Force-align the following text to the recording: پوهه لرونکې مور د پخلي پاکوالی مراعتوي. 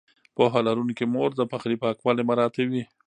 پوهه 0.35 0.59
لرونکې 0.67 1.05
مور 1.13 1.29
د 1.35 1.41
پخلي 1.51 1.77
پاکوالی 1.83 2.23
مراعتوي. 2.29 2.83